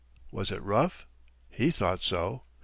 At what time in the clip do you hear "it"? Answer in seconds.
0.49-0.63